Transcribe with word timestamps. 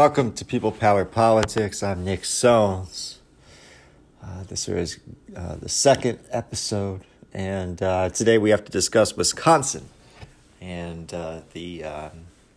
Welcome 0.00 0.32
to 0.36 0.46
People 0.46 0.72
Power 0.72 1.04
Politics. 1.04 1.82
I'm 1.82 2.06
Nick 2.06 2.22
Soanes. 2.22 3.18
Uh, 4.24 4.44
this 4.44 4.66
is 4.66 4.98
uh, 5.36 5.56
the 5.56 5.68
second 5.68 6.20
episode, 6.30 7.02
and 7.34 7.82
uh, 7.82 8.08
today 8.08 8.38
we 8.38 8.48
have 8.48 8.64
to 8.64 8.72
discuss 8.72 9.14
Wisconsin 9.14 9.90
and 10.58 11.12
uh, 11.12 11.42
the 11.52 11.84
um, 11.84 12.12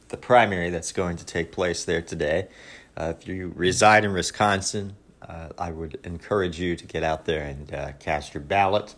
the 0.07 0.15
primary 0.15 0.69
that's 0.69 0.93
going 0.93 1.17
to 1.17 1.25
take 1.25 1.51
place 1.51 1.83
there 1.83 2.01
today. 2.01 2.47
Uh, 2.95 3.13
if 3.19 3.27
you 3.27 3.51
reside 3.57 4.05
in 4.05 4.13
Wisconsin, 4.13 4.95
uh, 5.21 5.49
I 5.57 5.71
would 5.71 5.99
encourage 6.05 6.61
you 6.61 6.77
to 6.77 6.85
get 6.85 7.03
out 7.03 7.25
there 7.25 7.43
and 7.43 7.99
cast 7.99 8.33
your 8.33 8.41
ballot. 8.43 8.95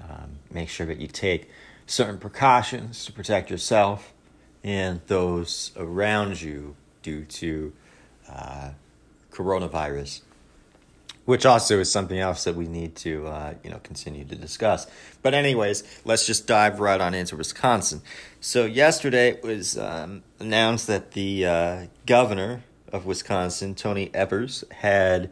Um, 0.00 0.38
make 0.52 0.68
sure 0.68 0.86
that 0.86 0.98
you 0.98 1.08
take 1.08 1.50
certain 1.88 2.18
precautions 2.18 3.04
to 3.06 3.12
protect 3.12 3.50
yourself 3.50 4.12
and 4.62 5.00
those 5.08 5.72
around 5.76 6.40
you 6.40 6.76
due 7.02 7.24
to 7.24 7.72
uh, 8.30 8.70
coronavirus, 9.30 10.20
which 11.24 11.46
also 11.46 11.78
is 11.80 11.90
something 11.90 12.18
else 12.18 12.44
that 12.44 12.54
we 12.54 12.66
need 12.66 12.94
to 12.96 13.26
uh, 13.26 13.54
you 13.62 13.70
know 13.70 13.80
continue 13.82 14.24
to 14.24 14.36
discuss. 14.36 14.86
But 15.22 15.34
anyways, 15.34 15.82
let's 16.04 16.26
just 16.26 16.46
dive 16.46 16.80
right 16.80 17.00
on 17.00 17.14
into 17.14 17.36
Wisconsin. 17.36 18.02
So 18.40 18.64
yesterday 18.64 19.30
it 19.30 19.42
was 19.42 19.78
um, 19.78 20.22
announced 20.38 20.86
that 20.86 21.12
the 21.12 21.46
uh, 21.46 21.86
governor 22.06 22.62
of 22.92 23.06
Wisconsin, 23.06 23.74
Tony 23.74 24.10
Evers, 24.14 24.64
had 24.70 25.30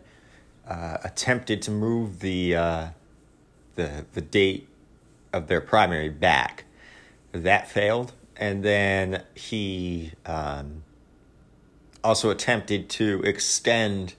uh, 0.67 0.99
attempted 1.05 1.63
to 1.63 1.71
move 1.71 2.21
the 2.21 2.57
uh, 2.57 2.87
the 3.75 4.07
the 4.13 4.21
date 4.21 4.69
of 5.33 5.49
their 5.49 5.61
primary 5.61 6.09
back. 6.09 6.65
That 7.33 7.71
failed, 7.71 8.13
and 8.37 8.63
then 8.63 9.23
he. 9.35 10.13
Um, 10.27 10.83
also 12.09 12.31
attempted 12.31 12.89
to 12.89 13.21
extend 13.23 14.15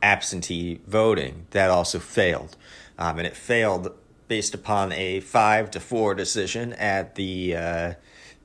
absentee 0.00 0.80
voting. 0.86 1.46
That 1.50 1.68
also 1.68 1.98
failed. 1.98 2.56
Um, 2.98 3.18
and 3.18 3.26
it 3.26 3.36
failed 3.36 3.92
based 4.28 4.54
upon 4.54 4.92
a 4.92 5.20
five 5.20 5.70
to 5.72 5.80
four 5.80 6.14
decision 6.14 6.72
at 6.72 7.16
the 7.16 7.54
uh, 7.54 7.92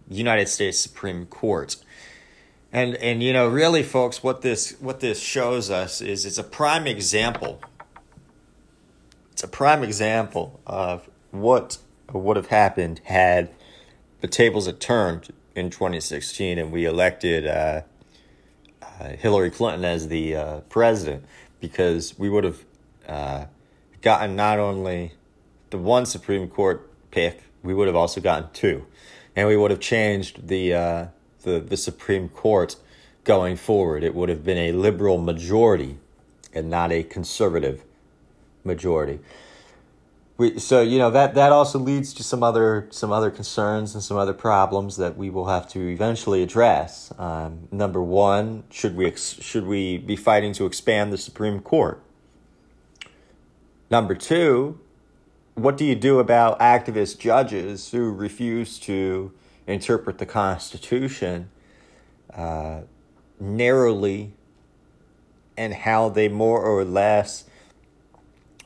United 0.10 0.50
States 0.50 0.78
Supreme 0.78 1.26
Court. 1.28 1.78
And 2.74 2.96
and 2.98 3.24
you 3.24 3.32
know 3.32 3.48
really 3.48 3.84
folks 3.84 4.22
what 4.22 4.42
this 4.42 4.76
what 4.82 5.00
this 5.00 5.20
shows 5.20 5.72
us 5.72 6.02
is 6.02 6.26
it's 6.26 6.38
a 6.38 6.44
prime 6.44 6.86
example 6.86 7.60
it's 9.32 9.44
a 9.44 9.48
prime 9.48 9.82
example 9.82 10.60
of 10.68 11.10
what 11.32 11.80
would 12.14 12.38
have 12.38 12.48
happened 12.48 13.02
had 13.06 13.50
the 14.22 14.28
tables 14.28 14.68
had 14.68 14.80
turned 14.80 15.34
in 15.56 15.72
2016 15.72 16.60
and 16.60 16.72
we 16.72 16.86
elected 16.86 17.48
uh, 17.48 17.82
uh, 19.00 19.10
Hillary 19.10 19.50
Clinton 19.50 19.86
as 19.86 20.08
the 20.08 20.36
uh, 20.36 20.60
president 20.62 21.24
because 21.60 22.18
we 22.18 22.30
would 22.30 22.44
have 22.44 22.66
uh, 23.08 23.46
gotten 24.02 24.36
not 24.36 24.60
only 24.60 25.14
the 25.70 25.78
one 25.78 26.06
Supreme 26.06 26.48
Court 26.48 26.90
pick, 27.12 27.44
we 27.64 27.74
would 27.74 27.88
have 27.88 27.96
also 27.96 28.22
gotten 28.22 28.50
two, 28.54 28.86
and 29.36 29.48
we 29.48 29.58
would 29.58 29.72
have 29.72 29.80
changed 29.80 30.48
the 30.48 30.74
uh, 30.74 31.06
the 31.44 31.60
the 31.60 31.78
Supreme 31.78 32.30
Court 32.30 32.76
going 33.24 33.56
forward. 33.56 34.04
It 34.04 34.16
would 34.16 34.30
have 34.30 34.44
been 34.44 34.58
a 34.58 34.72
liberal 34.72 35.18
majority 35.18 35.98
and 36.54 36.70
not 36.70 36.92
a 36.92 37.04
conservative 37.04 37.84
majority 38.64 39.20
we 40.40 40.58
so 40.58 40.82
you 40.82 40.98
know 40.98 41.12
that 41.12 41.36
that 41.36 41.52
also 41.52 41.78
leads 41.78 42.14
to 42.14 42.24
some 42.24 42.42
other 42.42 42.88
some 42.92 43.12
other 43.12 43.30
concerns 43.30 43.94
and 43.94 44.02
some 44.02 44.18
other 44.18 44.34
problems 44.34 44.96
that 44.96 45.18
we 45.18 45.30
will 45.30 45.48
have 45.48 45.68
to 45.70 45.90
eventually 45.90 46.42
address. 46.42 47.14
Um, 47.20 47.68
number 47.72 48.02
one, 48.02 48.64
should 48.72 48.96
we 48.96 49.06
ex- 49.06 49.38
should 49.42 49.68
we 49.68 49.98
be 49.98 50.16
fighting 50.16 50.54
to 50.54 50.66
expand 50.66 51.12
the 51.12 51.18
Supreme 51.18 51.60
Court? 51.60 52.02
Number 53.92 54.16
two, 54.16 54.80
what 55.56 55.76
do 55.76 55.84
you 55.84 55.96
do 55.96 56.20
about 56.20 56.58
activist 56.60 57.20
judges 57.20 57.92
who 57.92 58.10
refuse 58.10 58.80
to 58.80 59.34
interpret 59.68 60.20
the 60.20 60.26
Constitution 60.26 61.50
uh, 62.34 62.82
narrowly 63.42 64.32
and 65.58 65.74
how 65.74 66.08
they 66.08 66.30
more 66.30 66.62
or 66.62 66.86
less 66.86 67.44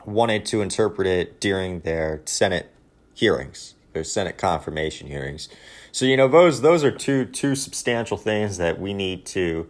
wanted 0.06 0.44
to 0.46 0.62
interpret 0.62 1.06
it 1.06 1.40
during 1.40 1.80
their 1.80 2.22
Senate 2.24 2.70
hearings, 3.14 3.74
their 3.92 4.04
Senate 4.04 4.38
confirmation 4.38 5.08
hearings. 5.08 5.48
So 5.92 6.04
you 6.04 6.16
know 6.16 6.28
those 6.28 6.60
those 6.60 6.82
are 6.82 6.90
two 6.90 7.24
two 7.24 7.54
substantial 7.54 8.16
things 8.16 8.56
that 8.58 8.80
we 8.80 8.92
need 8.92 9.24
to 9.26 9.68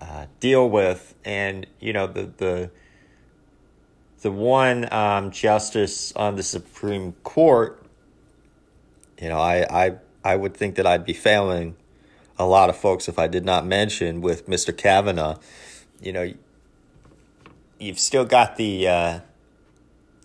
uh, 0.00 0.26
deal 0.40 0.68
with, 0.68 1.14
and 1.24 1.66
you 1.80 1.92
know 1.92 2.06
the 2.06 2.30
the 2.36 2.70
the 4.20 4.30
one 4.30 4.92
um, 4.92 5.30
justice 5.30 6.12
on 6.14 6.36
the 6.36 6.42
Supreme 6.42 7.12
Court. 7.24 7.82
You 9.20 9.28
know, 9.28 9.38
I 9.38 9.86
I 9.86 9.94
I 10.24 10.36
would 10.36 10.54
think 10.54 10.76
that 10.76 10.86
I'd 10.86 11.04
be 11.04 11.12
failing 11.12 11.76
a 12.38 12.46
lot 12.46 12.70
of 12.70 12.76
folks 12.76 13.08
if 13.08 13.18
I 13.18 13.26
did 13.26 13.44
not 13.44 13.66
mention 13.66 14.20
with 14.20 14.48
Mr. 14.48 14.76
Kavanaugh. 14.76 15.38
You 16.00 16.12
know, 16.12 16.32
you've 17.80 17.98
still 17.98 18.24
got 18.24 18.56
the 18.56 18.86
uh, 18.86 19.20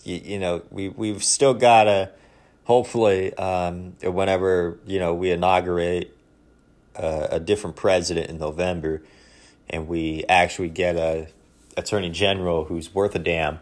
you, 0.03 0.21
you 0.23 0.39
know, 0.39 0.63
we, 0.69 0.89
we've 0.89 1.23
still 1.23 1.53
got 1.53 1.85
to, 1.85 2.09
hopefully, 2.65 3.33
um, 3.35 3.93
whenever, 4.01 4.79
you 4.85 4.99
know, 4.99 5.13
we 5.13 5.31
inaugurate 5.31 6.15
a, 6.95 7.27
a 7.31 7.39
different 7.39 7.75
president 7.75 8.29
in 8.29 8.37
November 8.37 9.01
and 9.69 9.87
we 9.87 10.23
actually 10.29 10.69
get 10.69 10.95
a 10.95 11.27
attorney 11.75 12.09
general 12.09 12.65
who's 12.65 12.93
worth 12.93 13.15
a 13.15 13.19
damn, 13.19 13.59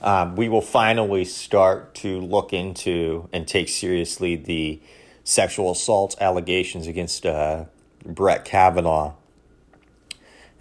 um, 0.00 0.34
we 0.34 0.48
will 0.48 0.62
finally 0.62 1.24
start 1.24 1.94
to 1.94 2.20
look 2.20 2.52
into 2.52 3.28
and 3.32 3.46
take 3.46 3.68
seriously 3.68 4.34
the 4.34 4.80
sexual 5.24 5.70
assault 5.70 6.16
allegations 6.20 6.86
against 6.86 7.24
uh, 7.24 7.64
Brett 8.04 8.44
Kavanaugh 8.44 9.14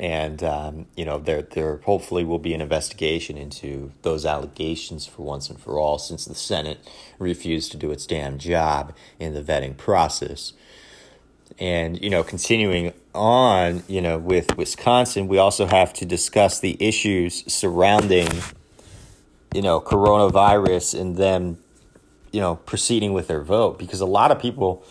and 0.01 0.43
um, 0.43 0.87
you 0.95 1.05
know 1.05 1.19
there 1.19 1.43
there 1.43 1.77
hopefully 1.85 2.25
will 2.25 2.39
be 2.39 2.55
an 2.55 2.59
investigation 2.59 3.37
into 3.37 3.91
those 4.01 4.25
allegations 4.25 5.05
for 5.05 5.21
once 5.21 5.49
and 5.49 5.59
for 5.59 5.77
all 5.77 5.99
since 5.99 6.25
the 6.25 6.33
Senate 6.33 6.79
refused 7.19 7.71
to 7.71 7.77
do 7.77 7.91
its 7.91 8.07
damn 8.07 8.39
job 8.39 8.93
in 9.19 9.35
the 9.35 9.41
vetting 9.41 9.77
process. 9.77 10.53
And 11.59 12.01
you 12.01 12.09
know, 12.09 12.23
continuing 12.23 12.93
on, 13.13 13.83
you 13.87 14.01
know, 14.01 14.17
with 14.17 14.57
Wisconsin, 14.57 15.27
we 15.27 15.37
also 15.37 15.67
have 15.67 15.93
to 15.93 16.05
discuss 16.05 16.59
the 16.59 16.75
issues 16.79 17.43
surrounding 17.53 18.27
you 19.53 19.61
know 19.61 19.79
coronavirus 19.79 20.99
and 20.99 21.17
them 21.17 21.57
you 22.31 22.39
know 22.39 22.55
proceeding 22.55 23.13
with 23.13 23.27
their 23.27 23.41
vote 23.41 23.77
because 23.77 24.01
a 24.01 24.05
lot 24.05 24.31
of 24.31 24.39
people 24.39 24.83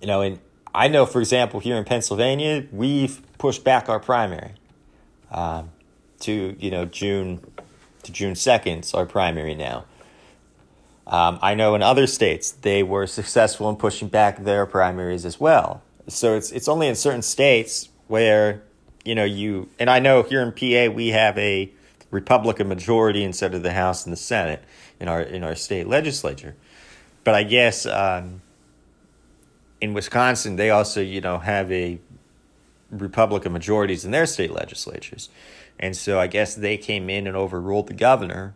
you 0.00 0.06
know 0.06 0.20
in 0.20 0.38
I 0.76 0.88
know, 0.88 1.06
for 1.06 1.20
example, 1.20 1.58
here 1.58 1.76
in 1.76 1.84
Pennsylvania, 1.84 2.66
we've 2.70 3.22
pushed 3.38 3.64
back 3.64 3.88
our 3.88 3.98
primary 3.98 4.52
um, 5.30 5.70
to 6.20 6.54
you 6.60 6.70
know 6.70 6.84
June 6.84 7.40
to 8.02 8.12
June 8.12 8.34
second. 8.34 8.88
our 8.92 9.06
primary 9.06 9.54
now. 9.54 9.86
Um, 11.06 11.38
I 11.40 11.54
know 11.54 11.74
in 11.74 11.82
other 11.82 12.06
states 12.06 12.50
they 12.50 12.82
were 12.82 13.06
successful 13.06 13.70
in 13.70 13.76
pushing 13.76 14.08
back 14.08 14.44
their 14.44 14.66
primaries 14.66 15.24
as 15.24 15.40
well. 15.40 15.82
So 16.08 16.34
it's 16.34 16.52
it's 16.52 16.68
only 16.68 16.88
in 16.88 16.94
certain 16.94 17.22
states 17.22 17.88
where 18.06 18.62
you 19.02 19.14
know 19.14 19.24
you 19.24 19.70
and 19.78 19.88
I 19.88 19.98
know 19.98 20.24
here 20.24 20.42
in 20.42 20.52
PA 20.52 20.94
we 20.94 21.08
have 21.08 21.38
a 21.38 21.72
Republican 22.10 22.68
majority 22.68 23.24
instead 23.24 23.54
of 23.54 23.62
the 23.62 23.72
House 23.72 24.04
and 24.04 24.12
the 24.12 24.18
Senate 24.18 24.62
in 25.00 25.08
our 25.08 25.22
in 25.22 25.42
our 25.42 25.54
state 25.54 25.88
legislature. 25.88 26.54
But 27.24 27.34
I 27.34 27.44
guess 27.44 27.86
um, 27.86 28.42
in 29.86 29.94
Wisconsin, 29.94 30.56
they 30.56 30.70
also, 30.70 31.00
you 31.00 31.20
know, 31.20 31.38
have 31.38 31.70
a 31.70 31.98
Republican 32.90 33.52
majorities 33.52 34.04
in 34.04 34.10
their 34.10 34.26
state 34.26 34.50
legislatures. 34.50 35.28
And 35.78 35.96
so 35.96 36.18
I 36.18 36.26
guess 36.26 36.54
they 36.54 36.76
came 36.76 37.08
in 37.08 37.26
and 37.26 37.36
overruled 37.36 37.86
the 37.86 37.94
governor. 37.94 38.54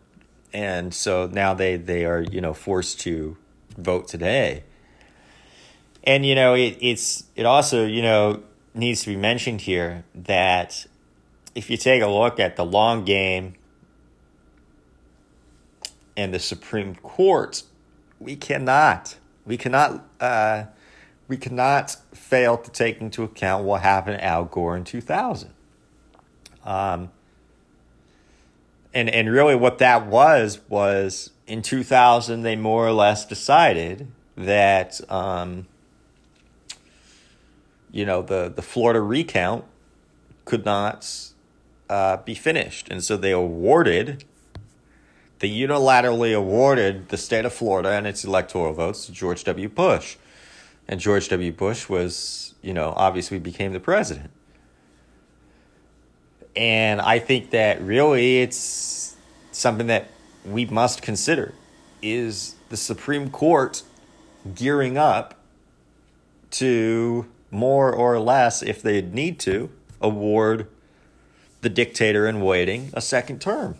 And 0.53 0.93
so 0.93 1.27
now 1.27 1.53
they, 1.53 1.77
they 1.77 2.03
are, 2.05 2.21
you 2.21 2.41
know, 2.41 2.53
forced 2.53 2.99
to 3.01 3.37
vote 3.77 4.07
today. 4.09 4.63
And, 6.03 6.25
you 6.25 6.35
know, 6.35 6.53
it, 6.53 6.77
it's, 6.81 7.23
it 7.35 7.45
also, 7.45 7.85
you 7.85 8.01
know, 8.01 8.43
needs 8.73 9.03
to 9.03 9.09
be 9.09 9.15
mentioned 9.15 9.61
here 9.61 10.03
that 10.13 10.85
if 11.55 11.69
you 11.69 11.77
take 11.77 12.01
a 12.01 12.07
look 12.07 12.39
at 12.39 12.57
the 12.57 12.65
long 12.65 13.05
game 13.05 13.53
and 16.17 16.33
the 16.33 16.39
Supreme 16.39 16.95
Court, 16.95 17.63
we 18.19 18.35
cannot, 18.35 19.15
we 19.45 19.55
cannot, 19.55 20.03
uh, 20.19 20.65
we 21.31 21.37
cannot 21.37 21.95
fail 22.13 22.57
to 22.57 22.69
take 22.69 22.99
into 22.99 23.23
account 23.23 23.63
what 23.63 23.81
happened 23.81 24.17
to 24.17 24.23
Al 24.23 24.43
Gore 24.43 24.75
in 24.75 24.83
2000. 24.83 25.49
Um, 26.65 27.09
and, 28.93 29.09
and 29.09 29.31
really, 29.31 29.55
what 29.55 29.77
that 29.77 30.07
was 30.07 30.59
was 30.67 31.29
in 31.47 31.61
2000, 31.61 32.41
they 32.41 32.57
more 32.57 32.85
or 32.85 32.91
less 32.91 33.25
decided 33.25 34.11
that, 34.35 34.99
um, 35.09 35.67
you 37.93 38.05
know, 38.05 38.21
the, 38.21 38.51
the 38.53 38.61
Florida 38.61 38.99
recount 38.99 39.63
could 40.43 40.65
not 40.65 41.31
uh, 41.89 42.17
be 42.17 42.35
finished. 42.35 42.89
And 42.91 43.01
so 43.01 43.15
they 43.15 43.31
awarded, 43.31 44.25
they 45.39 45.49
unilaterally 45.49 46.35
awarded 46.35 47.07
the 47.07 47.15
state 47.15 47.45
of 47.45 47.53
Florida 47.53 47.91
and 47.91 48.05
its 48.05 48.25
electoral 48.25 48.73
votes 48.73 49.05
to 49.05 49.13
George 49.13 49.45
W. 49.45 49.69
Bush. 49.69 50.17
And 50.87 50.99
George 50.99 51.29
W. 51.29 51.51
Bush 51.51 51.87
was, 51.87 52.53
you 52.61 52.73
know, 52.73 52.93
obviously 52.95 53.39
became 53.39 53.73
the 53.73 53.79
president. 53.79 54.31
And 56.55 56.99
I 56.99 57.19
think 57.19 57.51
that 57.51 57.81
really 57.81 58.41
it's 58.41 59.15
something 59.51 59.87
that 59.87 60.09
we 60.45 60.65
must 60.65 61.01
consider 61.01 61.53
is 62.01 62.55
the 62.69 62.77
Supreme 62.77 63.29
Court 63.29 63.83
gearing 64.55 64.97
up 64.97 65.35
to 66.51 67.25
more 67.51 67.93
or 67.93 68.19
less, 68.19 68.61
if 68.63 68.81
they 68.81 69.01
need 69.01 69.39
to, 69.41 69.69
award 70.01 70.67
the 71.61 71.69
dictator 71.69 72.27
in 72.27 72.41
waiting 72.41 72.89
a 72.93 73.01
second 73.01 73.39
term. 73.39 73.75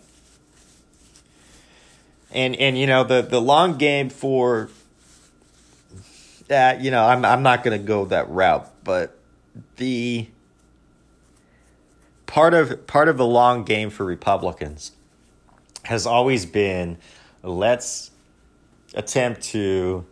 And 2.30 2.56
and 2.56 2.78
you 2.78 2.86
know 2.86 3.04
the 3.04 3.20
the 3.22 3.40
long 3.40 3.76
game 3.76 4.08
for 4.08 4.70
that, 6.48 6.80
you 6.80 6.90
know, 6.90 7.04
I'm 7.04 7.24
I'm 7.24 7.42
not 7.42 7.62
going 7.62 7.78
to 7.78 7.84
go 7.84 8.04
that 8.06 8.28
route, 8.30 8.68
but 8.84 9.16
the 9.76 10.26
part 12.26 12.54
of 12.54 12.86
part 12.86 13.08
of 13.08 13.18
the 13.18 13.26
long 13.26 13.64
game 13.64 13.90
for 13.90 14.04
Republicans 14.04 14.92
has 15.84 16.06
always 16.06 16.46
been 16.46 16.96
let's 17.42 18.10
attempt 18.94 19.42
to 19.42 20.04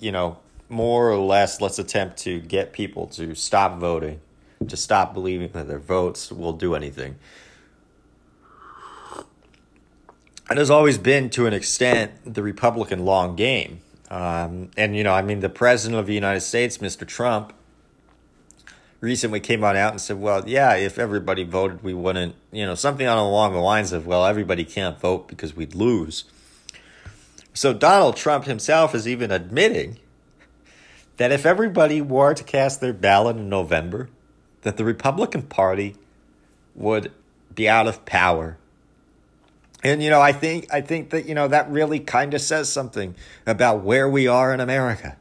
you 0.00 0.12
know 0.12 0.38
more 0.68 1.10
or 1.10 1.18
less 1.18 1.60
let's 1.60 1.78
attempt 1.78 2.16
to 2.16 2.40
get 2.40 2.72
people 2.72 3.06
to 3.06 3.34
stop 3.34 3.78
voting 3.78 4.20
to 4.68 4.76
stop 4.76 5.12
believing 5.12 5.48
that 5.52 5.68
their 5.68 5.78
votes 5.78 6.30
will 6.30 6.52
do 6.52 6.74
anything. 6.74 7.16
And 10.48 10.58
has 10.58 10.70
always 10.70 10.98
been 10.98 11.30
to 11.30 11.46
an 11.46 11.52
extent 11.52 12.12
the 12.24 12.42
republican 12.42 13.04
long 13.04 13.36
game 13.36 13.80
um, 14.12 14.70
and 14.76 14.96
you 14.96 15.02
know 15.02 15.12
i 15.12 15.22
mean 15.22 15.40
the 15.40 15.48
president 15.48 15.98
of 15.98 16.06
the 16.06 16.14
united 16.14 16.40
states 16.40 16.78
mr 16.78 17.06
trump 17.06 17.52
recently 19.02 19.40
came 19.40 19.64
on 19.64 19.76
out 19.76 19.90
and 19.90 20.00
said, 20.00 20.18
well, 20.18 20.48
yeah, 20.48 20.74
if 20.74 20.98
everybody 20.98 21.42
voted, 21.42 21.82
we 21.82 21.92
wouldn't, 21.92 22.36
you 22.52 22.64
know, 22.64 22.76
something 22.76 23.06
along 23.06 23.52
the 23.52 23.58
lines 23.58 23.92
of, 23.92 24.06
well, 24.06 24.24
everybody 24.24 24.64
can't 24.64 24.98
vote 24.98 25.28
because 25.28 25.54
we'd 25.54 25.74
lose. 25.74 26.24
So 27.52 27.74
Donald 27.74 28.16
Trump 28.16 28.44
himself 28.44 28.94
is 28.94 29.06
even 29.06 29.30
admitting 29.30 29.98
that 31.18 31.32
if 31.32 31.44
everybody 31.44 32.00
were 32.00 32.32
to 32.32 32.44
cast 32.44 32.80
their 32.80 32.94
ballot 32.94 33.36
in 33.36 33.48
November, 33.48 34.08
that 34.62 34.76
the 34.76 34.84
Republican 34.84 35.42
Party 35.42 35.96
would 36.74 37.12
be 37.52 37.68
out 37.68 37.88
of 37.88 38.04
power. 38.06 38.56
And 39.82 40.02
you 40.02 40.10
know, 40.10 40.20
I 40.20 40.32
think 40.32 40.72
I 40.72 40.80
think 40.80 41.10
that 41.10 41.26
you 41.26 41.34
know 41.34 41.48
that 41.48 41.70
really 41.70 41.98
kind 42.00 42.34
of 42.34 42.40
says 42.40 42.72
something 42.72 43.14
about 43.46 43.82
where 43.82 44.08
we 44.08 44.28
are 44.28 44.54
in 44.54 44.60
America. 44.60 45.16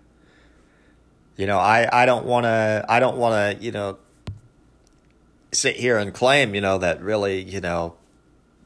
You 1.42 1.48
know, 1.48 1.58
I, 1.58 2.04
I 2.04 2.06
don't 2.06 2.28
want 2.28 2.44
to, 2.44 2.86
I 2.88 3.00
don't 3.00 3.18
want 3.18 3.58
to, 3.58 3.66
you 3.66 3.72
know, 3.72 3.98
sit 5.52 5.76
here 5.76 5.98
and 5.98 6.14
claim, 6.14 6.54
you 6.54 6.62
know, 6.62 6.78
that 6.78 7.02
really, 7.02 7.42
you 7.42 7.60
know, 7.62 7.96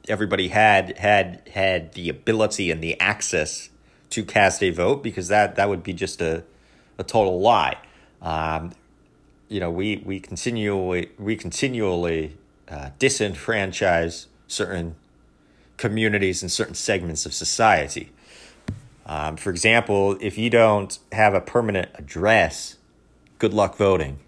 everybody 0.10 0.50
had, 0.50 0.98
had, 0.98 1.48
had 1.54 1.94
the 1.94 2.10
ability 2.10 2.72
and 2.72 2.84
the 2.84 3.00
access 3.00 3.70
to 4.10 4.26
cast 4.26 4.62
a 4.62 4.72
vote 4.72 5.04
because 5.04 5.30
that, 5.30 5.56
that 5.56 5.70
would 5.70 5.84
be 5.84 5.94
just 5.94 6.22
a, 6.22 6.44
a 6.98 7.04
total 7.06 7.40
lie. 7.40 7.78
Um, 8.22 8.74
you 9.48 9.62
know, 9.62 9.72
we, 9.72 10.04
we 10.06 10.20
continually, 10.20 11.12
we 11.18 11.38
continually 11.38 12.36
uh, 12.68 12.90
disenfranchise 13.00 14.26
certain 14.48 14.96
communities 15.78 16.42
and 16.42 16.52
certain 16.52 16.76
segments 16.76 17.26
of 17.26 17.34
society. 17.34 18.12
Um, 19.06 19.38
for 19.38 19.50
example, 19.50 20.18
if 20.20 20.38
you 20.38 20.50
don't 20.50 20.98
have 21.12 21.34
a 21.34 21.42
permanent 21.42 21.90
address, 21.96 22.78
good 23.38 23.54
luck 23.54 23.78
voting. 23.78 24.20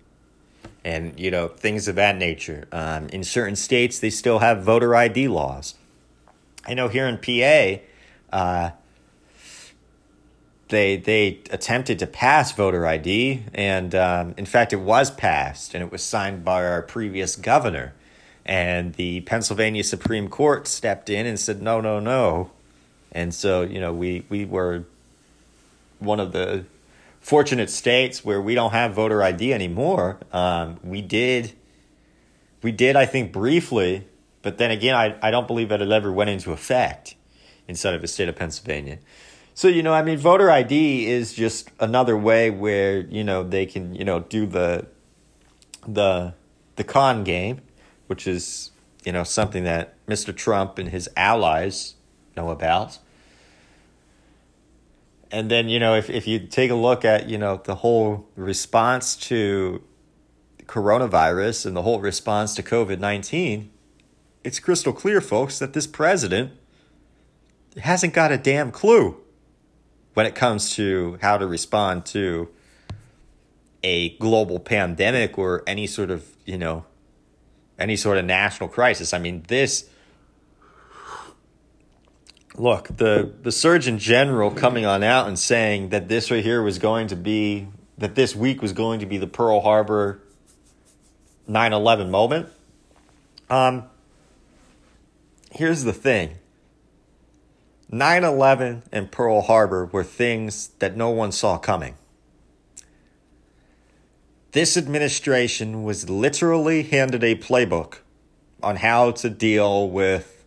And, 0.84 1.20
you 1.20 1.32
know, 1.32 1.48
things 1.48 1.88
of 1.88 1.96
that 1.96 2.16
nature. 2.16 2.68
Um, 2.72 3.10
in 3.10 3.24
certain 3.24 3.56
states, 3.56 4.00
they 4.00 4.10
still 4.10 4.40
have 4.40 4.64
voter 4.64 4.96
ID 4.96 5.28
laws. 5.28 5.76
I 6.66 6.74
know 6.74 6.88
here 6.88 7.08
in 7.08 7.18
PA, 7.18 7.82
uh, 8.32 8.72
they 10.70 10.98
they 10.98 11.40
attempted 11.50 12.00
to 12.00 12.08
pass 12.08 12.52
voter 12.52 12.86
ID, 12.86 13.44
and 13.54 13.96
um, 13.96 14.34
in 14.38 14.46
fact, 14.46 14.74
it 14.74 14.82
was 14.82 15.10
passed, 15.10 15.74
and 15.74 15.82
it 15.82 15.92
was 15.92 16.04
signed 16.04 16.44
by 16.44 16.66
our 16.66 16.82
previous 16.82 17.36
governor. 17.36 17.94
And 18.48 18.94
the 18.94 19.22
Pennsylvania 19.22 19.84
Supreme 19.84 20.30
Court 20.30 20.68
stepped 20.68 21.10
in 21.10 21.26
and 21.26 21.40
said, 21.40 21.62
"No, 21.62 21.82
no, 21.82 22.00
no, 22.00 22.52
and 23.12 23.34
so, 23.34 23.64
you 23.64 23.80
know, 23.80 23.94
we, 23.94 24.26
we 24.30 24.46
were 24.46 24.84
one 26.00 26.20
of 26.20 26.34
the 26.34 26.66
fortunate 27.20 27.70
states 27.70 28.24
where 28.24 28.42
we 28.42 28.56
don't 28.56 28.72
have 28.72 28.94
voter 28.94 29.24
ID 29.24 29.54
anymore. 29.54 30.20
Um, 30.32 30.80
we 30.84 31.02
did, 31.02 31.54
we 32.62 32.72
did, 32.72 32.96
I 32.96 33.06
think, 33.06 33.32
briefly, 33.32 34.08
but 34.42 34.58
then 34.58 34.72
again, 34.72 34.96
I, 34.96 35.18
I 35.22 35.32
don't 35.32 35.48
believe 35.48 35.70
that 35.70 35.82
it 35.82 35.90
ever 35.90 36.12
went 36.12 36.30
into 36.30 36.52
effect 36.52 37.16
inside 37.68 37.96
of 37.96 38.02
the 38.02 38.08
state 38.08 38.30
of 38.30 38.36
Pennsylvania. 38.36 39.00
So, 39.56 39.68
you 39.68 39.82
know, 39.82 39.94
I 39.94 40.04
mean, 40.04 40.20
voter 40.20 40.52
ID 40.52 41.08
is 41.08 41.34
just 41.34 41.72
another 41.80 42.16
way 42.16 42.52
where, 42.52 43.00
you 43.00 43.24
know, 43.24 43.42
they 43.42 43.66
can, 43.66 43.96
you 43.96 44.06
know, 44.06 44.20
do 44.20 44.46
the, 44.46 44.86
the, 45.88 46.36
the 46.76 46.84
con 46.84 47.24
game, 47.24 47.62
which 48.08 48.28
is, 48.28 48.72
you 49.06 49.12
know, 49.12 49.24
something 49.24 49.64
that 49.64 50.06
Mr. 50.08 50.36
Trump 50.36 50.78
and 50.78 50.90
his 50.90 51.10
allies 51.16 51.96
know 52.36 52.50
about. 52.50 53.00
And 55.30 55.52
then, 55.52 55.70
you 55.70 55.80
know, 55.80 55.96
if, 55.96 56.10
if 56.10 56.26
you 56.26 56.40
take 56.40 56.72
a 56.72 56.76
look 56.76 57.04
at, 57.04 57.30
you 57.30 57.38
know, 57.38 57.62
the 57.64 57.76
whole 57.76 58.28
response 58.36 59.16
to 59.18 59.84
coronavirus 60.66 61.66
and 61.66 61.76
the 61.76 61.82
whole 61.82 62.00
response 62.00 62.56
to 62.56 62.64
COVID 62.64 63.00
19, 63.00 63.70
it's 64.44 64.60
crystal 64.60 64.94
clear, 64.94 65.20
folks, 65.20 65.60
that 65.60 65.74
this 65.74 65.88
president 65.88 66.52
hasn't 67.78 68.14
got 68.14 68.32
a 68.32 68.38
damn 68.38 68.72
clue 68.72 69.18
when 70.14 70.26
it 70.26 70.36
comes 70.36 70.74
to 70.76 71.18
how 71.22 71.38
to 71.38 71.46
respond 71.46 72.06
to 72.06 72.50
a 73.84 74.18
global 74.18 74.60
pandemic 74.60 75.38
or 75.38 75.64
any 75.68 75.86
sort 75.86 76.10
of, 76.10 76.36
you 76.46 76.58
know, 76.58 76.86
any 77.80 77.96
sort 77.96 78.18
of 78.18 78.26
national 78.26 78.70
crisis. 78.70 79.14
I 79.14 79.20
mean, 79.20 79.44
this 79.48 79.90
look, 82.56 82.88
the 82.98 83.34
the 83.42 83.52
Surgeon 83.52 84.00
General 84.00 84.52
coming 84.52 84.86
on 84.86 85.04
out 85.04 85.28
and 85.28 85.38
saying 85.38 85.90
that 85.90 86.08
this 86.08 86.32
right 86.32 86.44
here 86.44 86.62
was 86.62 86.80
going 86.80 87.08
to 87.08 87.16
be 87.16 87.68
that 87.98 88.16
this 88.16 88.36
week 88.36 88.62
was 88.62 88.74
going 88.74 89.00
to 89.00 89.06
be 89.06 89.18
the 89.18 89.28
Pearl 89.28 89.62
Harbor 89.62 90.22
9/11 91.50 92.10
moment. 92.10 92.50
Um 93.50 93.86
here's 95.52 95.84
the 95.84 95.94
thing. 95.94 96.38
9/11 97.92 98.84
and 98.92 99.12
Pearl 99.12 99.42
Harbor 99.42 99.86
were 99.86 100.04
things 100.04 100.70
that 100.80 100.98
no 100.98 101.10
one 101.10 101.32
saw 101.32 101.58
coming. 101.58 101.96
This 104.52 104.78
administration 104.78 105.84
was 105.84 106.10
literally 106.10 106.84
handed 106.84 107.24
a 107.24 107.36
playbook 107.36 108.00
on 108.64 108.78
how 108.78 109.12
to 109.12 109.30
deal 109.30 109.90
with 109.90 110.46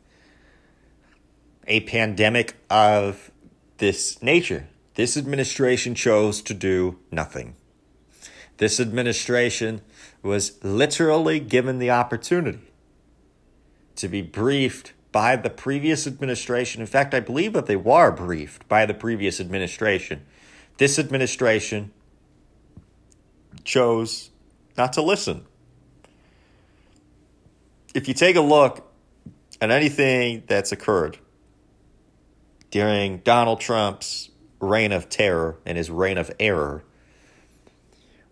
a 1.66 1.80
pandemic 1.80 2.57
of 2.71 3.30
this 3.78 4.23
nature. 4.23 4.69
This 4.95 5.16
administration 5.16 5.95
chose 5.95 6.40
to 6.42 6.54
do 6.54 6.99
nothing. 7.11 7.54
This 8.57 8.80
administration 8.80 9.83
was 10.23 10.62
literally 10.64 11.38
given 11.38 11.78
the 11.78 11.90
opportunity 11.90 12.73
to 13.97 14.09
be 14.09 14.23
briefed 14.23 14.92
by 15.12 15.37
the 15.37 15.50
previous 15.50 16.07
administration. 16.07 16.80
In 16.80 16.87
fact, 16.87 17.14
I 17.14 17.21
believe 17.21 17.52
that 17.52 17.66
they 17.66 17.76
were 17.76 18.11
briefed 18.11 18.66
by 18.69 18.87
the 18.87 18.95
previous 18.95 19.40
administration. 19.40 20.25
This 20.78 20.99
administration 20.99 21.92
chose 23.64 24.30
not 24.76 24.92
to 24.95 25.02
listen. 25.02 25.45
If 27.95 28.09
you 28.09 28.14
take 28.14 28.37
a 28.37 28.40
look 28.40 28.92
at 29.61 29.71
anything 29.71 30.45
that's 30.47 30.73
occurred 30.73 31.19
during 32.71 33.19
Donald 33.19 33.61
Trump's 33.61 34.30
reign 34.61 34.92
of 34.92 35.09
terror 35.09 35.59
and 35.66 35.76
his 35.76 35.90
reign 35.90 36.19
of 36.19 36.30
error, 36.38 36.85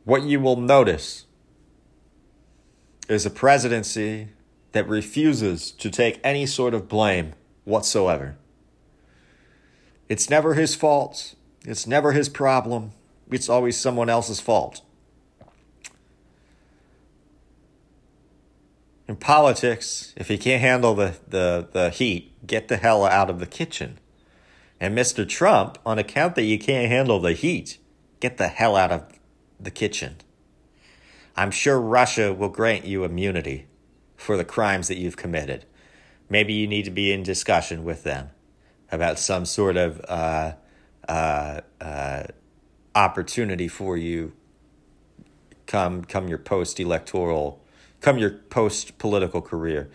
what 0.04 0.22
you 0.22 0.40
will 0.40 0.56
notice 0.56 1.26
is 3.08 3.26
a 3.26 3.30
presidency 3.30 4.28
that 4.72 4.88
refuses 4.88 5.70
to 5.72 5.90
take 5.90 6.20
any 6.22 6.46
sort 6.46 6.74
of 6.74 6.88
blame 6.88 7.32
whatsoever. 7.64 8.36
It's 10.08 10.30
never 10.30 10.54
his 10.54 10.74
fault. 10.74 11.34
It's 11.64 11.86
never 11.86 12.12
his 12.12 12.28
problem. 12.28 12.92
It's 13.30 13.48
always 13.48 13.76
someone 13.78 14.08
else's 14.08 14.40
fault. 14.40 14.82
In 19.08 19.16
politics, 19.16 20.12
if 20.16 20.28
you 20.28 20.36
can't 20.36 20.60
handle 20.60 20.94
the, 20.94 21.16
the, 21.26 21.68
the 21.72 21.90
heat, 21.90 22.46
get 22.46 22.68
the 22.68 22.76
hell 22.76 23.06
out 23.06 23.30
of 23.30 23.40
the 23.40 23.46
kitchen. 23.46 23.98
And 24.78 24.96
Mr. 24.96 25.26
Trump, 25.26 25.78
on 25.84 25.98
account 25.98 26.34
that 26.34 26.42
you 26.42 26.58
can't 26.58 26.88
handle 26.88 27.18
the 27.18 27.32
heat, 27.32 27.78
get 28.20 28.36
the 28.36 28.48
hell 28.48 28.76
out 28.76 28.92
of 28.92 29.04
the 29.58 29.70
kitchen. 29.70 30.16
I'm 31.36 31.50
sure 31.50 31.80
Russia 31.80 32.34
will 32.34 32.50
grant 32.50 32.84
you 32.84 33.02
immunity 33.04 33.66
for 34.16 34.36
the 34.36 34.44
crimes 34.44 34.88
that 34.88 34.98
you've 34.98 35.16
committed. 35.16 35.64
Maybe 36.28 36.52
you 36.52 36.66
need 36.66 36.84
to 36.84 36.90
be 36.90 37.10
in 37.10 37.22
discussion 37.22 37.84
with 37.84 38.02
them 38.02 38.30
about 38.92 39.18
some 39.18 39.46
sort 39.46 39.76
of 39.76 40.04
uh, 40.06 40.52
uh, 41.08 41.60
uh, 41.80 42.24
opportunity 42.94 43.68
for 43.68 43.96
you 43.96 44.32
come 45.66 46.02
come 46.02 46.28
your 46.28 46.38
post 46.38 46.80
electoral 46.80 47.62
come 48.00 48.18
your 48.18 48.30
post 48.30 48.98
political 48.98 49.42
career 49.42 49.90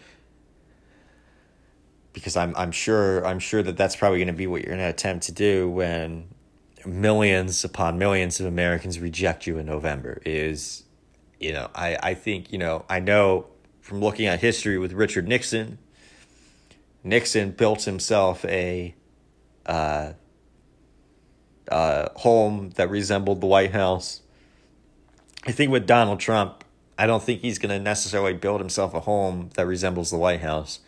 because 2.14 2.38
I'm 2.38 2.54
I'm 2.56 2.72
sure 2.72 3.26
I'm 3.26 3.40
sure 3.40 3.64
that 3.64 3.78
that's 3.78 3.96
probably 3.96 4.20
going 4.20 4.28
to 4.28 4.34
be 4.34 4.48
what 4.48 4.62
you're 4.62 4.76
going 4.76 4.80
to 4.80 4.90
attempt 4.90 5.26
to 5.26 5.32
do 5.32 5.70
when 5.70 6.30
millions 6.86 7.64
upon 7.64 7.98
millions 7.98 8.40
of 8.40 8.46
Americans 8.46 9.00
reject 9.00 9.48
you 9.48 9.58
in 9.58 9.66
November 9.66 10.22
is 10.26 10.84
you 11.40 11.54
know 11.54 11.70
I 11.74 11.98
I 12.02 12.14
think 12.14 12.52
you 12.52 12.58
know 12.58 12.86
I 12.90 13.00
know 13.00 13.48
from 13.82 14.00
looking 14.00 14.28
at 14.28 14.40
history 14.40 14.78
with 14.78 14.94
Richard 14.94 15.28
Nixon 15.28 15.78
Nixon 17.04 17.52
built 17.52 17.84
himself 17.84 18.46
a 18.46 18.96
uh, 19.66 20.14
uh, 21.70 22.10
home 22.16 22.72
that 22.76 22.90
resembled 22.90 23.42
the 23.42 23.48
White 23.48 23.72
House. 23.72 24.22
I 25.46 25.52
think 25.52 25.72
with 25.72 25.86
Donald 25.86 26.20
Trump, 26.20 26.63
I 27.04 27.06
don't 27.06 27.22
think 27.22 27.42
he's 27.42 27.60
going 27.60 27.78
to 27.78 27.80
necessarily 27.80 28.32
build 28.32 28.62
himself 28.62 28.94
a 28.94 29.02
home 29.02 29.50
that 29.56 29.66
resembles 29.66 30.10
the 30.10 30.18
White 30.18 30.40
House. 30.40 30.80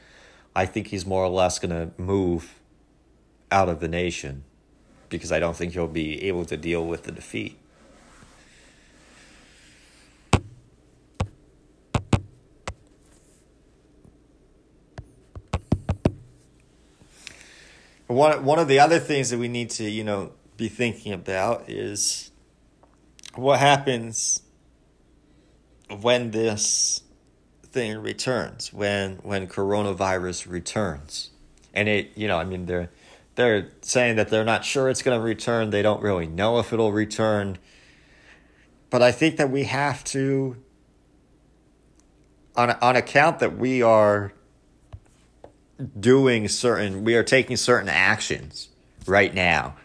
I 0.56 0.66
think 0.66 0.88
he's 0.88 1.06
more 1.06 1.26
or 1.26 1.28
less 1.28 1.60
going 1.60 1.72
to 1.72 1.92
move 2.02 2.62
out 3.52 3.68
of 3.68 3.82
the 3.82 3.90
nation 3.90 4.46
because 5.10 5.30
I 5.34 5.42
don't 5.42 5.58
think 5.58 5.74
he'll 5.74 5.90
be 5.90 6.24
able 6.24 6.46
to 6.46 6.56
deal 6.56 6.88
with 6.88 7.04
the 7.04 7.12
defeat. 7.12 7.60
One 18.08 18.46
one 18.46 18.60
of 18.60 18.70
the 18.70 18.80
other 18.80 19.00
things 19.00 19.32
that 19.32 19.38
we 19.38 19.50
need 19.50 19.70
to, 19.72 19.84
you 19.84 20.06
know, 20.06 20.32
be 20.56 20.70
thinking 20.70 21.12
about 21.12 21.70
is 21.70 22.32
what 23.34 23.60
happens 23.60 24.44
when 26.04 26.32
this 26.32 27.02
thing 27.64 27.98
returns, 27.98 28.72
when 28.74 29.18
when 29.18 29.48
coronavirus 29.48 30.50
returns. 30.50 31.30
And 31.74 31.90
it, 31.90 32.12
you 32.16 32.28
know, 32.28 32.38
I 32.38 32.46
mean 32.46 32.66
they're 32.66 32.90
they're 33.36 33.72
saying 33.82 34.16
that 34.16 34.30
they're 34.30 34.46
not 34.46 34.64
sure 34.64 34.90
it's 34.90 35.02
going 35.02 35.20
to 35.20 35.24
return. 35.24 35.70
They 35.70 35.82
don't 35.82 36.02
really 36.02 36.28
know 36.28 36.60
if 36.60 36.72
it'll 36.72 36.94
return. 36.94 37.58
But 38.90 39.02
I 39.02 39.12
think 39.12 39.38
that 39.38 39.52
we 39.52 39.66
have 39.66 40.04
to 40.06 40.56
on 42.56 42.72
on 42.72 42.96
account 42.96 43.40
that 43.40 43.58
we 43.58 43.82
are 43.82 44.34
doing 46.00 46.48
certain 46.48 47.04
we 47.04 47.16
are 47.16 47.24
taking 47.24 47.58
certain 47.58 47.90
actions 47.90 48.70
right 49.06 49.34
now 49.34 49.76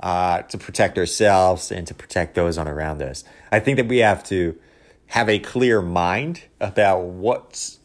uh, 0.00 0.42
to 0.42 0.58
protect 0.58 0.98
ourselves 0.98 1.70
and 1.70 1.86
to 1.86 1.94
protect 1.94 2.34
those 2.34 2.58
on 2.58 2.68
around 2.68 3.00
us. 3.02 3.24
I 3.50 3.60
think 3.60 3.76
that 3.76 3.86
we 3.86 3.98
have 3.98 4.24
to 4.24 4.58
have 5.08 5.28
a 5.28 5.38
clear 5.38 5.80
mind 5.80 6.42
about 6.60 7.02
what's 7.02 7.78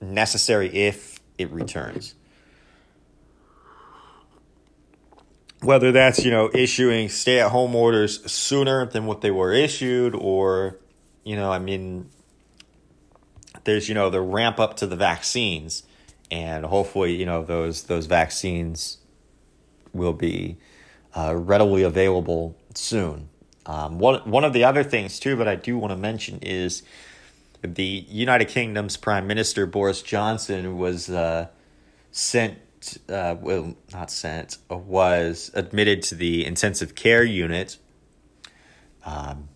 necessary 0.00 0.68
if 0.68 1.18
it 1.38 1.50
returns. 1.50 2.14
Whether 5.60 5.92
that's, 5.92 6.24
you 6.24 6.30
know, 6.30 6.50
issuing 6.52 7.08
stay 7.08 7.38
at 7.38 7.50
home 7.50 7.74
orders 7.74 8.30
sooner 8.30 8.86
than 8.86 9.06
what 9.06 9.20
they 9.20 9.30
were 9.30 9.52
issued, 9.52 10.14
or, 10.14 10.78
you 11.22 11.36
know, 11.36 11.52
I 11.52 11.60
mean, 11.60 12.10
there's, 13.64 13.88
you 13.88 13.94
know, 13.94 14.10
the 14.10 14.20
ramp 14.20 14.58
up 14.58 14.76
to 14.78 14.88
the 14.88 14.96
vaccines, 14.96 15.84
and 16.32 16.64
hopefully, 16.64 17.14
you 17.14 17.26
know, 17.26 17.44
those 17.44 17.84
those 17.84 18.06
vaccines 18.06 18.98
will 19.92 20.14
be 20.14 20.58
uh, 21.16 21.36
readily 21.36 21.82
available 21.82 22.56
soon. 22.74 23.28
Um, 23.66 23.98
one 23.98 24.28
one 24.28 24.44
of 24.44 24.52
the 24.52 24.64
other 24.64 24.82
things 24.82 25.18
too, 25.18 25.36
but 25.36 25.46
I 25.46 25.54
do 25.54 25.78
want 25.78 25.92
to 25.92 25.96
mention 25.96 26.38
is 26.42 26.82
the 27.62 28.04
United 28.08 28.48
Kingdom's 28.48 28.96
Prime 28.96 29.26
Minister 29.26 29.66
Boris 29.66 30.02
Johnson 30.02 30.78
was 30.78 31.08
uh, 31.08 31.46
sent, 32.10 32.58
uh, 33.08 33.36
well, 33.40 33.76
not 33.92 34.10
sent, 34.10 34.58
was 34.68 35.50
admitted 35.54 36.02
to 36.02 36.16
the 36.16 36.44
intensive 36.44 36.96
care 36.96 37.22
unit 37.22 37.76
um, 39.04 39.48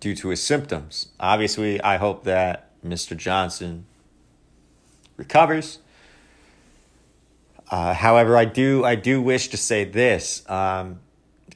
due 0.00 0.14
to 0.16 0.28
his 0.28 0.42
symptoms. 0.42 1.08
Obviously, 1.20 1.78
I 1.82 1.98
hope 1.98 2.24
that 2.24 2.70
Mr. 2.82 3.14
Johnson 3.14 3.84
recovers 5.18 5.80
uh, 7.70 7.94
however, 7.94 8.36
I 8.36 8.44
do 8.46 8.84
I 8.84 8.96
do 8.96 9.22
wish 9.22 9.48
to 9.48 9.56
say 9.56 9.84
this: 9.84 10.48
um, 10.50 11.00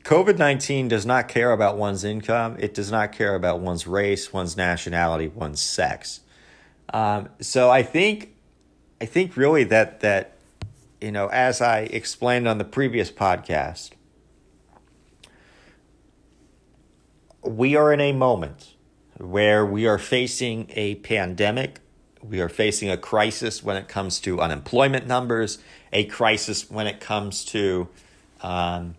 COVID 0.05 0.39
nineteen 0.39 0.89
does 0.89 1.07
not 1.07 1.29
care 1.29 1.51
about 1.53 1.77
one's 1.77 2.05
income. 2.05 2.57
It 2.59 2.75
does 2.75 2.91
not 2.91 3.13
care 3.13 3.35
about 3.35 3.61
one's 3.61 3.87
race, 3.87 4.33
one's 4.33 4.57
nationality, 4.57 5.29
one's 5.29 5.61
sex. 5.61 6.21
Um, 6.93 7.31
so 7.41 7.71
I 7.71 7.83
think 7.83 8.37
I 9.01 9.07
think 9.07 9.37
really 9.37 9.65
that 9.65 10.01
that 10.01 10.37
you 11.01 11.11
know, 11.11 11.29
as 11.29 11.61
I 11.61 11.81
explained 11.81 12.47
on 12.47 12.59
the 12.59 12.65
previous 12.65 13.11
podcast, 13.11 13.91
we 17.43 17.75
are 17.75 17.93
in 17.93 18.01
a 18.01 18.13
moment 18.13 18.75
where 19.17 19.65
we 19.65 19.87
are 19.87 19.99
facing 19.99 20.71
a 20.75 20.97
pandemic 20.97 21.81
we 22.29 22.41
are 22.41 22.49
facing 22.49 22.91
a 22.91 22.97
crisis 22.97 23.63
when 23.63 23.77
it 23.77 23.87
comes 23.87 24.19
to 24.21 24.41
unemployment 24.41 25.07
numbers, 25.07 25.59
a 25.93 26.05
crisis 26.05 26.71
when 26.71 26.87
it 26.87 27.01
comes 27.01 27.45
to, 27.45 27.89
um, 28.41 28.95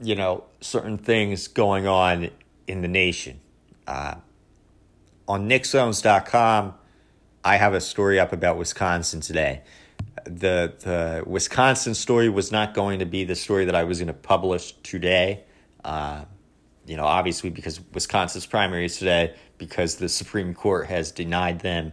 you 0.00 0.14
know, 0.14 0.44
certain 0.60 0.98
things 0.98 1.48
going 1.48 1.86
on 1.86 2.30
in 2.66 2.82
the 2.82 2.88
nation. 2.88 3.40
Uh, 3.86 4.16
on 5.26 5.48
nicksoanes.com, 5.48 6.74
I 7.44 7.56
have 7.56 7.74
a 7.74 7.80
story 7.80 8.18
up 8.18 8.32
about 8.32 8.58
Wisconsin 8.58 9.20
today. 9.20 9.62
The 10.24 10.74
the 10.80 11.22
Wisconsin 11.26 11.94
story 11.94 12.28
was 12.28 12.52
not 12.52 12.74
going 12.74 12.98
to 12.98 13.06
be 13.06 13.24
the 13.24 13.34
story 13.34 13.64
that 13.64 13.74
I 13.74 13.84
was 13.84 13.98
going 13.98 14.08
to 14.08 14.12
publish 14.12 14.72
today. 14.82 15.44
Uh, 15.84 16.24
you 16.86 16.96
know, 16.96 17.04
obviously 17.04 17.50
because 17.50 17.80
Wisconsin's 17.92 18.46
primary 18.46 18.86
is 18.86 18.98
today, 18.98 19.34
because 19.58 19.96
the 19.96 20.08
Supreme 20.08 20.54
Court 20.54 20.86
has 20.88 21.10
denied 21.12 21.60
them 21.60 21.92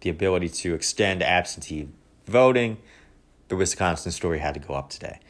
the 0.00 0.10
ability 0.10 0.48
to 0.48 0.74
extend 0.74 1.22
absentee 1.22 1.88
voting. 2.26 2.78
The 3.48 3.56
Wisconsin 3.56 4.12
story 4.12 4.38
had 4.38 4.54
to 4.54 4.60
go 4.60 4.74
up 4.74 4.90
today. 4.90 5.20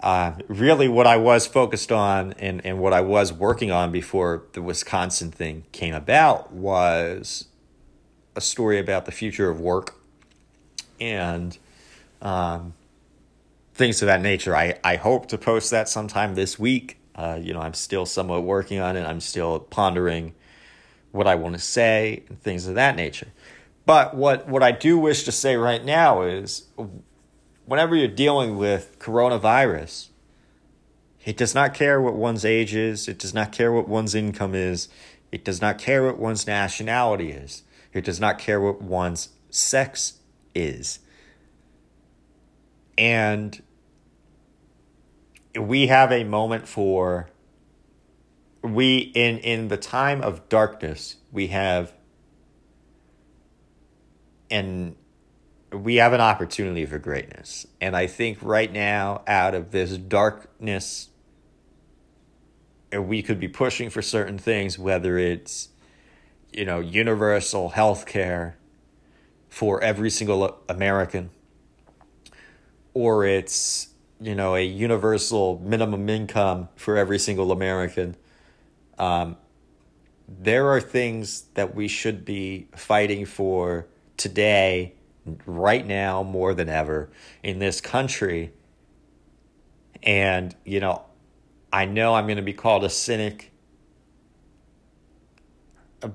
Uh, 0.00 0.32
really, 0.48 0.88
what 0.88 1.06
I 1.06 1.18
was 1.18 1.46
focused 1.46 1.92
on 1.92 2.32
and, 2.38 2.64
and 2.64 2.78
what 2.78 2.94
I 2.94 3.02
was 3.02 3.32
working 3.32 3.70
on 3.70 3.92
before 3.92 4.44
the 4.54 4.62
Wisconsin 4.62 5.30
thing 5.30 5.64
came 5.72 5.94
about 5.94 6.52
was 6.52 7.46
a 8.34 8.40
story 8.40 8.78
about 8.78 9.04
the 9.04 9.12
future 9.12 9.50
of 9.50 9.60
work 9.60 9.94
and 10.98 11.56
um, 12.22 12.72
things 13.74 14.00
of 14.00 14.06
that 14.06 14.22
nature. 14.22 14.56
I, 14.56 14.78
I 14.82 14.96
hope 14.96 15.26
to 15.28 15.38
post 15.38 15.70
that 15.70 15.88
sometime 15.88 16.34
this 16.34 16.58
week. 16.58 16.96
Uh, 17.14 17.38
you 17.40 17.52
know, 17.52 17.60
I'm 17.60 17.74
still 17.74 18.06
somewhat 18.06 18.44
working 18.44 18.78
on 18.78 18.96
it. 18.96 19.04
I'm 19.04 19.20
still 19.20 19.60
pondering 19.60 20.34
what 21.12 21.26
I 21.26 21.34
want 21.34 21.56
to 21.56 21.60
say 21.60 22.22
and 22.28 22.40
things 22.40 22.66
of 22.66 22.74
that 22.76 22.96
nature. 22.96 23.28
But 23.84 24.14
what, 24.14 24.48
what 24.48 24.62
I 24.62 24.72
do 24.72 24.98
wish 24.98 25.24
to 25.24 25.32
say 25.32 25.56
right 25.56 25.84
now 25.84 26.22
is 26.22 26.66
whenever 27.70 27.94
you're 27.94 28.08
dealing 28.08 28.56
with 28.56 28.98
coronavirus, 28.98 30.08
it 31.24 31.36
does 31.36 31.54
not 31.54 31.72
care 31.72 32.00
what 32.00 32.16
one's 32.16 32.44
age 32.44 32.74
is, 32.74 33.06
it 33.06 33.16
does 33.16 33.32
not 33.32 33.52
care 33.52 33.70
what 33.70 33.86
one's 33.86 34.12
income 34.12 34.56
is, 34.56 34.88
it 35.30 35.44
does 35.44 35.60
not 35.60 35.78
care 35.78 36.04
what 36.04 36.18
one's 36.18 36.48
nationality 36.48 37.30
is, 37.30 37.62
it 37.92 38.04
does 38.04 38.18
not 38.18 38.40
care 38.40 38.60
what 38.60 38.82
one's 38.82 39.28
sex 39.50 40.14
is. 40.52 40.98
And 42.98 43.62
we 45.56 45.86
have 45.86 46.10
a 46.10 46.24
moment 46.24 46.66
for 46.66 47.30
we 48.62 48.98
in 48.98 49.38
in 49.38 49.68
the 49.68 49.76
time 49.76 50.22
of 50.22 50.48
darkness 50.48 51.18
we 51.30 51.46
have 51.46 51.92
and 54.50 54.96
we 55.72 55.96
have 55.96 56.12
an 56.12 56.20
opportunity 56.20 56.84
for 56.84 56.98
greatness 56.98 57.66
and 57.80 57.96
i 57.96 58.06
think 58.06 58.38
right 58.42 58.72
now 58.72 59.22
out 59.26 59.54
of 59.54 59.70
this 59.70 59.96
darkness 59.96 61.08
we 62.92 63.22
could 63.22 63.38
be 63.38 63.48
pushing 63.48 63.88
for 63.88 64.02
certain 64.02 64.38
things 64.38 64.78
whether 64.78 65.16
it's 65.16 65.68
you 66.52 66.64
know, 66.64 66.80
universal 66.80 67.70
health 67.70 68.06
care 68.06 68.56
for 69.48 69.82
every 69.82 70.10
single 70.10 70.58
American, 70.68 71.30
or 72.94 73.24
it's, 73.24 73.88
you 74.20 74.34
know, 74.34 74.54
a 74.54 74.64
universal 74.64 75.60
minimum 75.64 76.08
income 76.08 76.68
for 76.76 76.96
every 76.96 77.18
single 77.18 77.52
American. 77.52 78.16
Um, 78.98 79.36
there 80.28 80.68
are 80.68 80.80
things 80.80 81.42
that 81.54 81.74
we 81.74 81.88
should 81.88 82.24
be 82.24 82.68
fighting 82.74 83.26
for 83.26 83.86
today, 84.16 84.94
right 85.46 85.86
now, 85.86 86.22
more 86.22 86.54
than 86.54 86.68
ever 86.68 87.10
in 87.42 87.58
this 87.58 87.80
country. 87.80 88.52
And, 90.02 90.54
you 90.64 90.80
know, 90.80 91.04
I 91.72 91.84
know 91.84 92.14
I'm 92.14 92.26
going 92.26 92.36
to 92.36 92.42
be 92.42 92.52
called 92.52 92.84
a 92.84 92.90
cynic, 92.90 93.52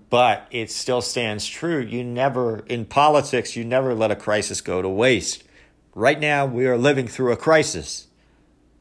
but 0.10 0.48
it 0.50 0.72
still 0.72 1.02
stands 1.02 1.46
true. 1.46 1.80
You 1.80 2.04
never, 2.04 2.60
in 2.68 2.86
politics, 2.86 3.56
you 3.56 3.64
never 3.64 3.94
let 3.94 4.12
a 4.12 4.16
crisis 4.16 4.62
go 4.62 4.82
to 4.82 4.90
waste. 4.90 5.44
Right 5.94 6.20
now, 6.20 6.46
we 6.46 6.66
are 6.66 6.78
living 6.78 7.08
through 7.08 7.32
a 7.32 7.38
crisis. 7.38 8.08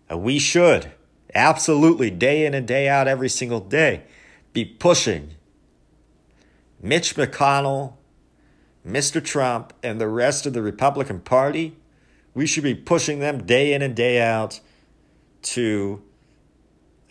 And 0.09 0.23
we 0.23 0.39
should, 0.39 0.93
absolutely, 1.35 2.11
day 2.11 2.47
in 2.47 2.55
and 2.55 2.67
day 2.67 2.89
out, 2.89 3.07
every 3.07 3.29
single 3.29 3.61
day, 3.61 4.05
be 4.53 4.65
pushing 4.65 5.35
Mitch 6.81 7.17
McConnell, 7.17 7.95
Mr. 8.87 9.25
Trump, 9.25 9.73
and 9.83 10.01
the 10.01 10.09
rest 10.09 10.47
of 10.47 10.53
the 10.53 10.63
Republican 10.63 11.21
Party. 11.21 11.77
We 12.35 12.47
should 12.47 12.65
be 12.65 12.75
pushing 12.75 13.21
them 13.21 13.45
day 13.45 13.73
in 13.73 13.83
and 13.83 13.95
day 13.95 14.21
out 14.21 14.61
to 15.43 16.03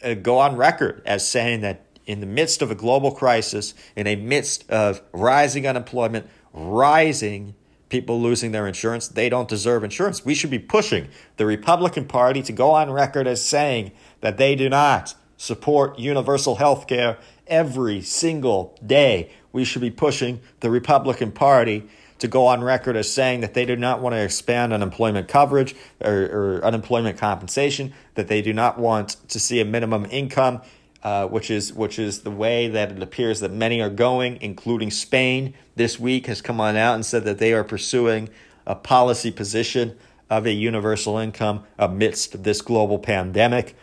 uh, 0.03 0.15
go 0.15 0.39
on 0.39 0.57
record 0.57 1.01
as 1.05 1.27
saying 1.27 1.61
that 1.61 1.85
in 2.05 2.19
the 2.19 2.25
midst 2.25 2.61
of 2.61 2.69
a 2.69 2.75
global 2.75 3.11
crisis, 3.11 3.73
in 3.95 4.07
a 4.07 4.15
midst 4.15 4.69
of 4.69 5.01
rising 5.13 5.65
unemployment, 5.65 6.27
rising 6.53 7.55
people 7.89 8.19
losing 8.19 8.51
their 8.51 8.67
insurance, 8.67 9.07
they 9.07 9.29
don't 9.29 9.47
deserve 9.47 9.83
insurance. 9.83 10.25
We 10.25 10.35
should 10.35 10.49
be 10.49 10.59
pushing 10.59 11.07
the 11.37 11.45
Republican 11.45 12.05
Party 12.05 12.41
to 12.43 12.51
go 12.51 12.71
on 12.71 12.91
record 12.91 13.27
as 13.27 13.43
saying 13.43 13.91
that 14.21 14.37
they 14.37 14.55
do 14.55 14.67
not 14.67 15.13
support 15.37 15.99
universal 15.99 16.55
health 16.55 16.87
care 16.87 17.17
every 17.47 18.01
single 18.01 18.77
day. 18.85 19.31
We 19.51 19.65
should 19.65 19.81
be 19.81 19.91
pushing 19.91 20.41
the 20.61 20.69
Republican 20.69 21.31
Party 21.31 21.87
to 22.19 22.27
go 22.27 22.47
on 22.47 22.63
record 22.63 22.95
as 22.95 23.11
saying 23.11 23.41
that 23.41 23.53
they 23.53 23.65
do 23.65 23.75
not 23.75 24.01
want 24.01 24.13
to 24.13 24.23
expand 24.23 24.71
unemployment 24.71 25.27
coverage 25.27 25.75
or, 25.99 26.23
or 26.23 26.61
unemployment 26.63 27.17
compensation, 27.17 27.93
that 28.15 28.29
they 28.29 28.41
do 28.41 28.53
not 28.53 28.79
want 28.79 29.17
to 29.27 29.39
see 29.39 29.59
a 29.59 29.65
minimum 29.65 30.07
income, 30.09 30.61
uh, 31.03 31.27
which 31.27 31.51
is 31.51 31.73
which 31.73 31.99
is 31.99 32.21
the 32.21 32.31
way 32.31 32.69
that 32.69 32.91
it 32.91 33.03
appears 33.03 33.41
that 33.41 33.51
many 33.51 33.81
are 33.81 33.89
going, 33.89 34.37
including 34.41 34.89
Spain. 34.89 35.53
This 35.75 35.99
week 35.99 36.27
has 36.27 36.41
come 36.41 36.61
on 36.61 36.77
out 36.77 36.95
and 36.95 37.05
said 37.05 37.25
that 37.25 37.39
they 37.39 37.51
are 37.51 37.63
pursuing 37.63 38.29
a 38.65 38.75
policy 38.75 39.31
position 39.31 39.97
of 40.29 40.45
a 40.45 40.53
universal 40.53 41.17
income 41.17 41.65
amidst 41.77 42.43
this 42.43 42.61
global 42.61 42.99
pandemic. 42.99 43.75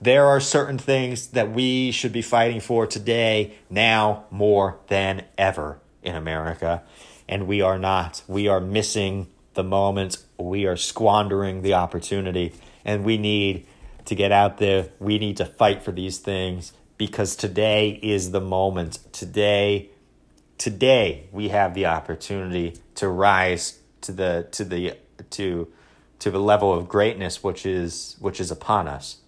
There 0.00 0.26
are 0.26 0.40
certain 0.40 0.78
things 0.78 1.28
that 1.28 1.50
we 1.50 1.90
should 1.90 2.12
be 2.12 2.22
fighting 2.22 2.60
for 2.60 2.86
today, 2.86 3.54
now 3.70 4.24
more 4.30 4.78
than 4.88 5.24
ever 5.38 5.80
in 6.02 6.14
America 6.14 6.82
and 7.28 7.46
we 7.46 7.60
are 7.60 7.78
not. 7.78 8.22
We 8.26 8.48
are 8.48 8.60
missing 8.60 9.28
the 9.54 9.64
moment. 9.64 10.18
We 10.38 10.66
are 10.66 10.76
squandering 10.76 11.62
the 11.62 11.74
opportunity, 11.74 12.52
and 12.84 13.04
we 13.04 13.18
need 13.18 13.66
to 14.04 14.14
get 14.14 14.32
out 14.32 14.58
there. 14.58 14.88
We 14.98 15.18
need 15.18 15.36
to 15.38 15.44
fight 15.44 15.82
for 15.82 15.92
these 15.92 16.18
things 16.18 16.72
because 16.96 17.36
today 17.36 17.98
is 18.02 18.30
the 18.30 18.40
moment. 18.40 18.98
Today, 19.12 19.90
today 20.58 21.28
we 21.32 21.48
have 21.48 21.74
the 21.74 21.86
opportunity 21.86 22.76
to 22.96 23.08
rise 23.08 23.80
to 24.02 24.12
the 24.12 24.46
to 24.52 24.64
the 24.64 24.96
to 25.30 25.68
to 26.18 26.30
the 26.30 26.40
level 26.40 26.72
of 26.72 26.88
greatness 26.88 27.42
which 27.42 27.66
is 27.66 28.16
which 28.20 28.40
is 28.40 28.50
upon 28.50 28.88
us, 28.88 29.18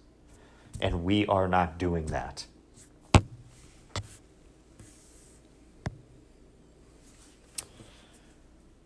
and 0.79 1.03
we 1.03 1.25
are 1.27 1.47
not 1.47 1.77
doing 1.77 2.07
that. 2.07 2.45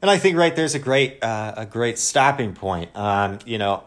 and 0.03 0.11
I 0.11 0.17
think 0.17 0.35
right 0.35 0.53
there's 0.53 0.75
a 0.75 0.79
great 0.79 1.23
uh, 1.23 1.53
a 1.55 1.65
great 1.65 1.97
stopping 1.97 2.53
point. 2.53 2.93
Um, 2.93 3.39
you 3.45 3.57
know, 3.57 3.85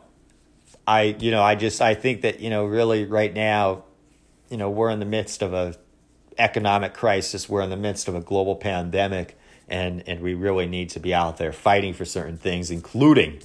I 0.86 1.14
you 1.20 1.30
know 1.30 1.42
I 1.42 1.56
just 1.56 1.82
I 1.82 1.92
think 1.94 2.22
that 2.22 2.40
you 2.40 2.48
know 2.48 2.64
really 2.64 3.04
right 3.04 3.32
now, 3.32 3.84
you 4.48 4.56
know 4.56 4.70
we're 4.70 4.88
in 4.88 4.98
the 4.98 5.04
midst 5.04 5.42
of 5.42 5.52
a 5.52 5.74
economic 6.38 6.94
crisis. 6.94 7.50
We're 7.50 7.60
in 7.60 7.68
the 7.68 7.76
midst 7.76 8.08
of 8.08 8.14
a 8.14 8.22
global 8.22 8.56
pandemic, 8.56 9.38
and 9.68 10.02
and 10.08 10.22
we 10.22 10.32
really 10.32 10.66
need 10.66 10.88
to 10.90 11.00
be 11.00 11.12
out 11.12 11.36
there 11.36 11.52
fighting 11.52 11.92
for 11.92 12.06
certain 12.06 12.38
things, 12.38 12.70
including. 12.70 13.42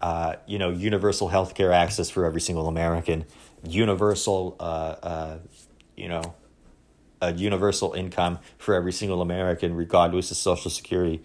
Uh, 0.00 0.36
you 0.46 0.58
know, 0.58 0.70
universal 0.70 1.28
health 1.28 1.54
care 1.54 1.72
access 1.72 2.10
for 2.10 2.24
every 2.24 2.40
single 2.40 2.68
American, 2.68 3.24
universal, 3.66 4.56
uh, 4.60 4.96
uh, 5.02 5.38
you 5.96 6.08
know, 6.08 6.34
a 7.22 7.32
universal 7.32 7.92
income 7.94 8.38
for 8.58 8.74
every 8.74 8.92
single 8.92 9.22
American, 9.22 9.74
regardless 9.74 10.30
of 10.30 10.36
Social 10.36 10.70
Security 10.70 11.22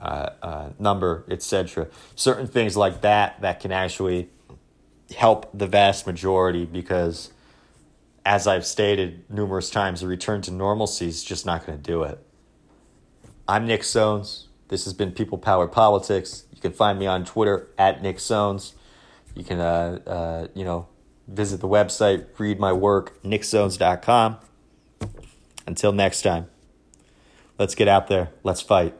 uh, 0.00 0.30
uh, 0.42 0.68
number, 0.78 1.24
etc. 1.30 1.88
Certain 2.14 2.46
things 2.46 2.76
like 2.76 3.02
that 3.02 3.40
that 3.42 3.60
can 3.60 3.72
actually 3.72 4.28
help 5.16 5.48
the 5.56 5.66
vast 5.66 6.06
majority 6.06 6.64
because, 6.64 7.30
as 8.24 8.46
I've 8.46 8.66
stated 8.66 9.24
numerous 9.30 9.70
times, 9.70 10.02
a 10.02 10.06
return 10.06 10.42
to 10.42 10.50
normalcy 10.50 11.06
is 11.06 11.22
just 11.22 11.46
not 11.46 11.64
going 11.64 11.78
to 11.78 11.82
do 11.82 12.02
it. 12.02 12.18
I'm 13.46 13.66
Nick 13.66 13.82
Soanes. 13.82 14.46
This 14.68 14.84
has 14.84 14.92
been 14.94 15.12
People 15.12 15.38
Power 15.38 15.68
Politics. 15.68 16.45
You 16.56 16.62
can 16.62 16.72
find 16.72 16.98
me 16.98 17.06
on 17.06 17.24
Twitter 17.24 17.68
at 17.78 18.02
Nick 18.02 18.16
Soanes. 18.16 18.72
You 19.34 19.44
can, 19.44 19.60
uh, 19.60 20.00
uh, 20.06 20.46
you 20.54 20.64
know, 20.64 20.88
visit 21.28 21.60
the 21.60 21.68
website, 21.68 22.26
read 22.38 22.58
my 22.58 22.72
work, 22.72 23.22
nicksoanes.com. 23.22 24.38
Until 25.66 25.92
next 25.92 26.22
time, 26.22 26.46
let's 27.58 27.74
get 27.74 27.88
out 27.88 28.08
there. 28.08 28.30
Let's 28.42 28.62
fight. 28.62 28.94